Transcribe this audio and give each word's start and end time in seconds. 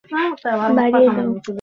তা, 0.41 0.49
ওর 0.59 0.71
মাইনে 0.77 0.91
বাড়িয়ে 0.93 1.13
দাও! 1.17 1.29